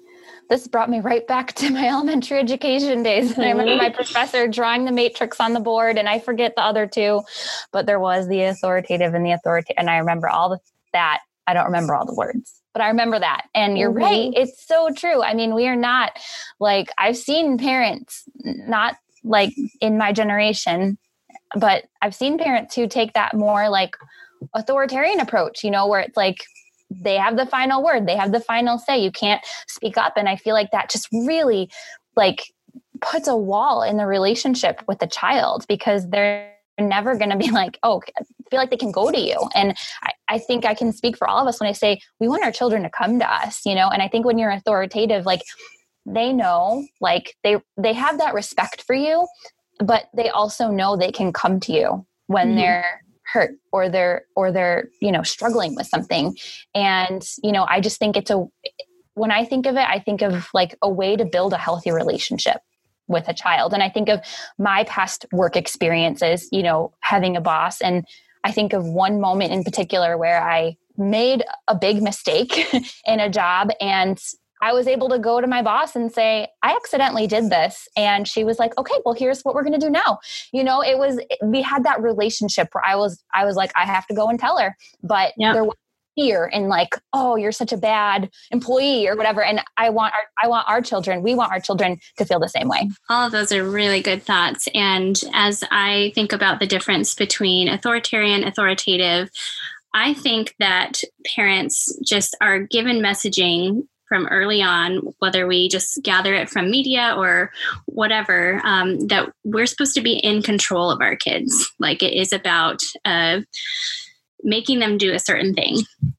[0.51, 3.31] this brought me right back to my elementary education days.
[3.31, 6.61] And I remember my professor drawing the matrix on the board, and I forget the
[6.61, 7.21] other two,
[7.71, 9.73] but there was the authoritative and the authority.
[9.77, 10.59] And I remember all the,
[10.91, 11.21] that.
[11.47, 13.43] I don't remember all the words, but I remember that.
[13.55, 14.03] And you're mm-hmm.
[14.03, 14.33] right.
[14.35, 15.23] It's so true.
[15.23, 16.19] I mean, we are not
[16.59, 20.97] like, I've seen parents, not like in my generation,
[21.55, 23.95] but I've seen parents who take that more like
[24.53, 26.43] authoritarian approach, you know, where it's like,
[26.91, 30.13] they have the final word they have the final say you can't speak up.
[30.17, 31.69] And i feel like that just really
[32.15, 32.51] like
[33.01, 37.51] puts a wall in the relationship with the child because they're never going to be
[37.61, 38.01] like oh
[38.49, 39.37] feel like they can go to you.
[39.55, 42.27] And I, I think i can speak for all of us when i say we
[42.27, 43.87] want our children to come to us you know?
[43.87, 45.41] And i think when you're authoritative like
[46.05, 49.27] they know like they they have that respect for you
[49.79, 52.57] but they also know they can come to you when mm-hmm.
[52.57, 56.35] they're hurt or they're or they're you know struggling with something.
[56.75, 58.45] And you know i just think it's a
[59.13, 61.91] when i think of it i think of like a way to build a healthy
[61.91, 62.61] relationship
[63.07, 63.73] with a child.
[63.73, 64.21] And i think of
[64.57, 67.81] my past work experiences you know having a boss.
[67.81, 68.05] And
[68.43, 72.53] i think of one moment in particular where i made a big mistake
[73.05, 74.19] in a job and
[74.61, 77.87] I was able to go to my boss and say, I accidentally did this.
[77.97, 80.19] And she was like, okay, well, here's what we're going to do now.
[80.53, 83.85] You know, it was, we had that relationship where I was, I was like, I
[83.85, 84.75] have to go and tell her.
[85.03, 85.53] But yeah.
[85.53, 85.75] there was
[86.15, 89.43] fear and like, oh, you're such a bad employee or whatever.
[89.43, 92.49] And I want our, I want our children, we want our children to feel the
[92.49, 92.89] same way.
[93.09, 94.67] All of those are really good thoughts.
[94.75, 99.29] And as I think about the difference between authoritarian, authoritative,
[99.93, 101.01] I think that
[101.35, 107.15] parents just are given messaging from early on, whether we just gather it from media
[107.17, 107.49] or
[107.85, 111.71] whatever, um, that we're supposed to be in control of our kids.
[111.79, 113.39] Like it is about uh,
[114.43, 115.77] making them do a certain thing.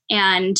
[0.08, 0.56] And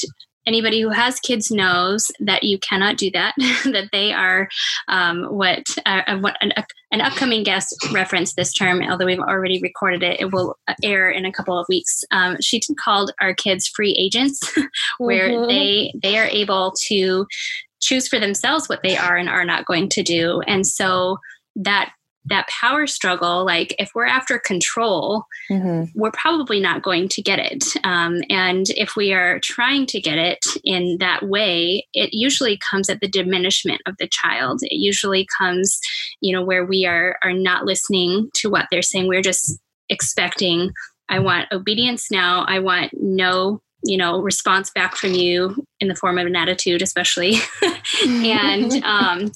[0.46, 4.50] anybody who has kids knows that you cannot do that that they are
[4.88, 6.52] um, what, uh, uh what an,
[6.92, 11.24] an, upcoming guest referenced this term although we've already recorded it it will air in
[11.24, 14.40] a couple of weeks um, she called our kids free agents
[14.98, 15.48] where mm-hmm.
[15.48, 17.26] they they are able to
[17.80, 21.18] choose for themselves what they are and are not going to do and so
[21.56, 21.92] that
[22.26, 25.84] that power struggle, like if we're after control, mm-hmm.
[25.94, 27.64] we're probably not going to get it.
[27.84, 32.88] Um, and if we are trying to get it in that way, it usually comes
[32.88, 34.60] at the diminishment of the child.
[34.62, 35.80] It usually comes,
[36.20, 39.08] you know, where we are are not listening to what they're saying.
[39.08, 39.58] We're just
[39.88, 40.70] expecting.
[41.08, 42.44] I want obedience now.
[42.46, 46.82] I want no you know response back from you in the form of an attitude
[46.82, 47.34] especially
[48.06, 49.32] and um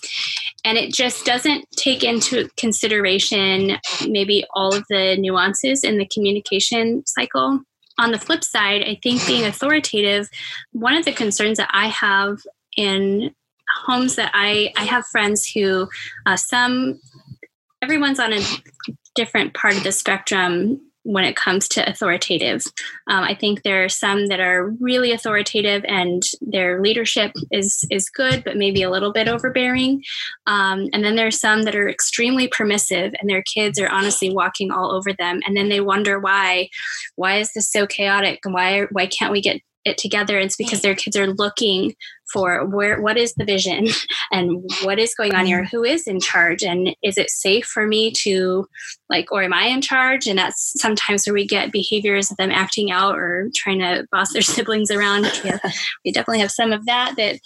[0.66, 7.06] and it just doesn't take into consideration maybe all of the nuances in the communication
[7.06, 7.60] cycle.
[7.98, 10.28] On the flip side i think being authoritative
[10.72, 12.40] one of the concerns that i have
[12.76, 13.34] in
[13.86, 15.88] homes that i i have friends who
[16.26, 17.00] uh, some
[17.80, 18.42] everyone's on a
[19.14, 22.64] different part of the spectrum when it comes to authoritative.
[23.06, 28.08] Um, I think there are some that are really authoritative and their leadership is is
[28.08, 30.02] good, but maybe a little bit overbearing.
[30.46, 34.34] Um, and then there are some that are extremely permissive and their kids are honestly
[34.34, 35.40] walking all over them.
[35.46, 36.68] And then they wonder why,
[37.14, 38.40] why is this so chaotic?
[38.44, 41.94] And why why can't we get it together it's because their kids are looking
[42.32, 43.86] for where what is the vision
[44.32, 45.64] and what is going on here?
[45.66, 46.62] Who is in charge?
[46.62, 48.66] And is it safe for me to
[49.08, 50.26] like or am i in charge?
[50.26, 54.32] And that's sometimes where we get behaviors of them acting out or trying to boss
[54.32, 55.30] their siblings around.
[55.44, 55.60] We, have,
[56.04, 57.38] we definitely have some of that that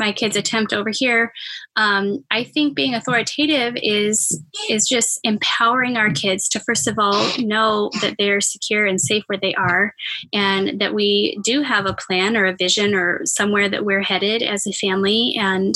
[0.00, 1.32] my kids attempt over here.
[1.76, 7.26] Um, i think being authoritative is is just empowering our kids to first of all
[7.38, 9.94] know that they're secure and safe where they are
[10.32, 14.42] and that we do have a plan or a vision or somewhere that we're headed
[14.42, 15.74] as a family and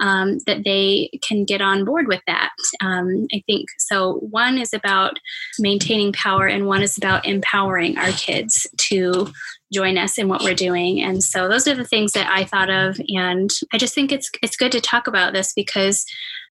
[0.00, 2.50] um, that they can get on board with that.
[2.82, 5.18] Um, i think so one is about
[5.58, 9.28] maintaining power and one is about empowering our kids to
[9.72, 11.00] join us in what we're doing.
[11.00, 13.00] And so those are the things that I thought of.
[13.08, 16.04] And I just think it's it's good to talk about this because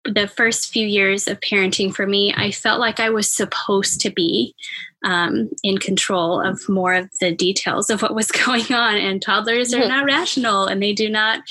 [0.03, 4.09] the first few years of parenting for me, I felt like I was supposed to
[4.09, 4.55] be
[5.03, 8.97] um, in control of more of the details of what was going on.
[8.97, 11.41] And toddlers are not rational and they do not,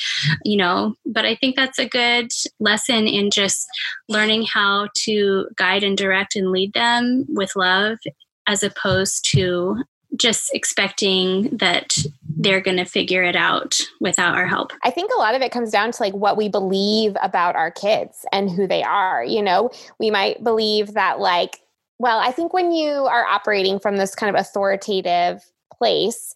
[0.45, 3.67] you know, but I think that's a good lesson in just
[4.09, 7.99] learning how to guide and direct and lead them with love
[8.47, 9.77] as opposed to
[10.17, 11.97] just expecting that
[12.37, 14.73] they're going to figure it out without our help.
[14.83, 17.71] I think a lot of it comes down to like what we believe about our
[17.71, 19.25] kids and who they are.
[19.25, 21.61] You know, we might believe that, like,
[21.99, 25.43] well, I think when you are operating from this kind of authoritative
[25.77, 26.35] place,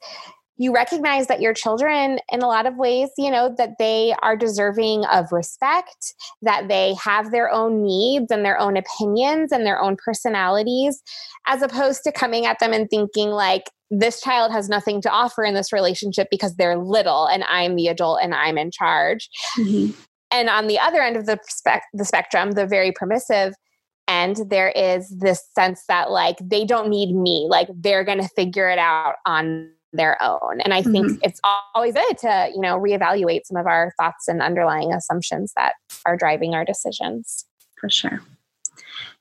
[0.57, 4.37] you recognize that your children in a lot of ways you know that they are
[4.37, 9.81] deserving of respect that they have their own needs and their own opinions and their
[9.81, 11.03] own personalities
[11.47, 15.45] as opposed to coming at them and thinking like this child has nothing to offer
[15.45, 19.29] in this relationship because they're little and i'm the adult and i'm in charge
[19.59, 19.93] mm-hmm.
[20.31, 23.55] and on the other end of the, spec- the spectrum the very permissive
[24.07, 28.29] and there is this sense that like they don't need me like they're going to
[28.37, 30.61] figure it out on their own.
[30.61, 31.19] And I think mm-hmm.
[31.23, 31.41] it's
[31.75, 35.75] always good to, you know, reevaluate some of our thoughts and underlying assumptions that
[36.07, 37.47] are driving our decisions.
[37.81, 38.21] For sure.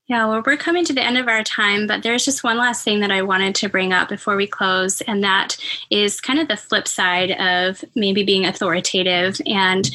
[0.08, 2.84] Yeah, well, we're coming to the end of our time, but there's just one last
[2.84, 5.56] thing that I wanted to bring up before we close, and that
[5.90, 9.40] is kind of the flip side of maybe being authoritative.
[9.46, 9.90] And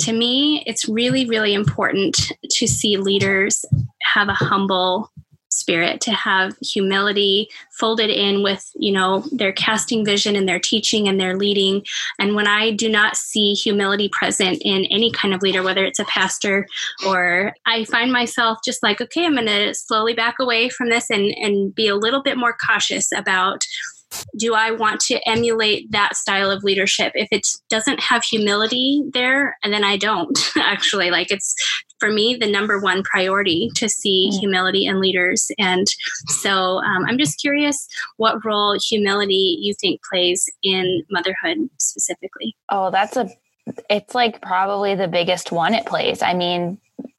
[0.00, 3.66] to me, it's really, really important to see leaders
[4.14, 5.10] have a humble
[5.50, 11.08] spirit to have humility folded in with you know their casting vision and their teaching
[11.08, 11.84] and their leading
[12.18, 15.98] and when i do not see humility present in any kind of leader whether it's
[15.98, 16.66] a pastor
[17.06, 21.10] or i find myself just like okay i'm going to slowly back away from this
[21.10, 23.64] and and be a little bit more cautious about
[24.36, 27.12] do I want to emulate that style of leadership?
[27.14, 31.54] If it doesn't have humility there, and then I don't actually like it's
[32.00, 34.40] for me the number one priority to see mm.
[34.40, 35.50] humility in leaders.
[35.58, 35.86] And
[36.26, 37.86] so um, I'm just curious
[38.16, 42.56] what role humility you think plays in motherhood specifically.
[42.70, 43.28] Oh, that's a
[43.88, 46.22] it's like probably the biggest one it plays.
[46.22, 46.78] I mean,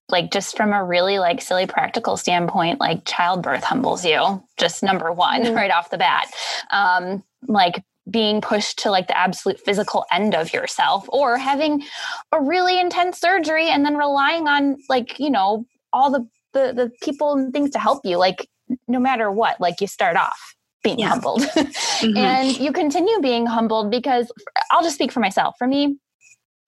[0.10, 5.12] like just from a really like silly practical standpoint like childbirth humbles you just number
[5.12, 5.56] one mm-hmm.
[5.56, 6.30] right off the bat
[6.72, 11.84] um like being pushed to like the absolute physical end of yourself or having
[12.32, 16.92] a really intense surgery and then relying on like you know all the the, the
[17.02, 18.48] people and things to help you like
[18.88, 21.10] no matter what like you start off being yeah.
[21.10, 22.18] humbled mm-hmm.
[22.18, 24.32] and you continue being humbled because
[24.72, 25.96] i'll just speak for myself for me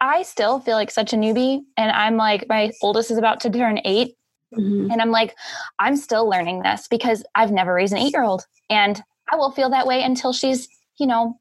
[0.04, 1.62] I still feel like such a newbie.
[1.78, 4.14] And I'm like, my oldest is about to turn 8
[4.54, 4.92] mm-hmm.
[4.92, 5.34] And I'm like,
[5.80, 8.44] I'm still learning this because I've never raised an eight year old.
[8.70, 10.68] And I will feel that way until she's,
[11.00, 11.40] you know,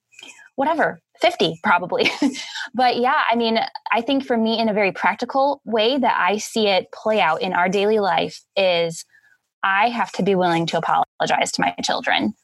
[0.57, 2.11] whatever, 50 probably.
[2.75, 3.59] but yeah, I mean,
[3.91, 7.43] I think for me, in a very practical way that I see it play out
[7.43, 9.05] in our daily life, is
[9.63, 12.35] I have to be willing to apologize to my children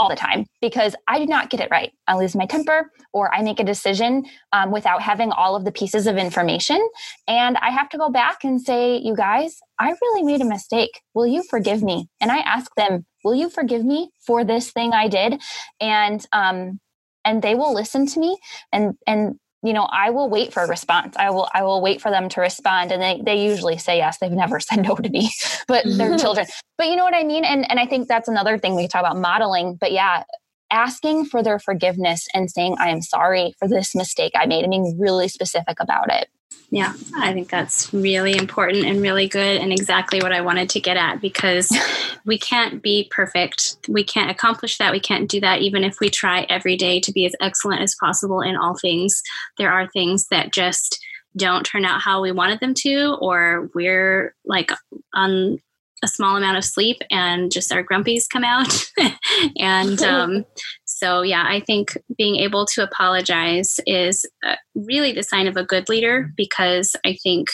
[0.00, 1.92] all the time because I do not get it right.
[2.08, 5.72] I lose my temper or I make a decision um, without having all of the
[5.72, 6.80] pieces of information.
[7.28, 11.02] And I have to go back and say, you guys, I really made a mistake.
[11.12, 12.08] Will you forgive me?
[12.18, 15.38] And I ask them, will you forgive me for this thing I did?
[15.80, 16.80] And, um,
[17.22, 18.38] and they will listen to me
[18.72, 21.16] and, and you know i will wait for a response.
[21.16, 22.92] I will i will wait for them to respond.
[22.92, 24.18] And they they usually say yes.
[24.18, 25.30] They've never said no to me
[25.68, 26.16] but they're mm-hmm.
[26.16, 26.46] children.
[26.78, 27.44] But you know what i mean?
[27.44, 29.76] And and i think that's another thing we talk about modeling.
[29.80, 30.24] But yeah
[30.70, 34.70] asking for their forgiveness and saying i am sorry for this mistake i made and
[34.70, 36.28] being really specific about it
[36.72, 40.80] yeah, I think that's really important and really good, and exactly what I wanted to
[40.80, 41.76] get at because
[42.24, 43.76] we can't be perfect.
[43.88, 44.92] We can't accomplish that.
[44.92, 47.96] We can't do that even if we try every day to be as excellent as
[47.96, 49.20] possible in all things.
[49.58, 51.04] There are things that just
[51.36, 54.70] don't turn out how we wanted them to, or we're like
[55.14, 55.60] on
[56.02, 58.90] a small amount of sleep and just our grumpies come out.
[59.58, 60.44] and um,
[60.84, 65.64] so, yeah, I think being able to apologize is uh, really the sign of a
[65.64, 67.48] good leader because I think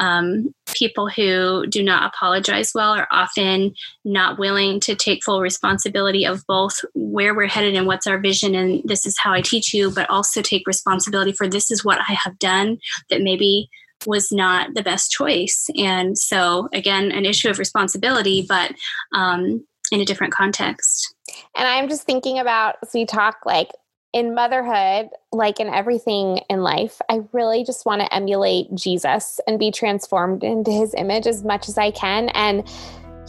[0.00, 3.74] Um, people who do not apologize well are often
[4.04, 8.54] not willing to take full responsibility of both where we're headed and what's our vision
[8.54, 11.98] and this is how I teach you, but also take responsibility for this is what
[11.98, 12.78] I have done
[13.10, 13.68] that maybe
[14.06, 15.68] was not the best choice.
[15.76, 18.72] And so, again, an issue of responsibility, but
[19.14, 21.14] um, in a different context.
[21.56, 23.70] And I'm just thinking about, as we talk like
[24.12, 29.58] in motherhood, like in everything in life, I really just want to emulate Jesus and
[29.58, 32.30] be transformed into his image as much as I can.
[32.30, 32.66] And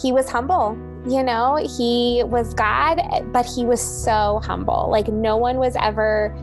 [0.01, 3.01] he was humble, you know, he was God,
[3.33, 4.87] but he was so humble.
[4.89, 6.33] Like no one was ever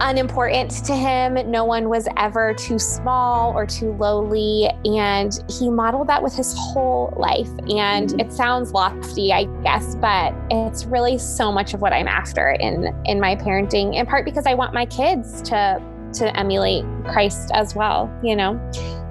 [0.00, 1.34] unimportant to him.
[1.50, 4.70] No one was ever too small or too lowly.
[4.84, 7.48] And he modeled that with his whole life.
[7.70, 8.20] And mm-hmm.
[8.20, 12.94] it sounds lofty, I guess, but it's really so much of what I'm after in
[13.04, 15.82] in my parenting, in part because I want my kids to
[16.14, 18.60] to emulate Christ as well, you know.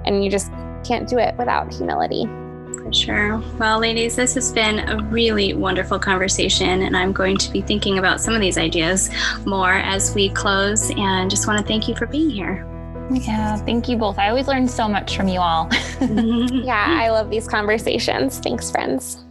[0.06, 0.50] And you just
[0.84, 2.26] can't do it without humility.
[2.84, 3.42] For sure.
[3.58, 7.98] Well, ladies, this has been a really wonderful conversation, and I'm going to be thinking
[7.98, 9.08] about some of these ideas
[9.46, 10.90] more as we close.
[10.90, 12.68] And just want to thank you for being here.
[13.10, 14.18] Yeah, thank you both.
[14.18, 15.68] I always learn so much from you all.
[16.00, 18.38] yeah, I love these conversations.
[18.38, 19.23] Thanks, friends.